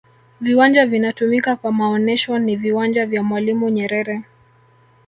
[0.41, 4.21] viwanja vinatumika kwa maonesho ni viwanja vya mwalimu nyerere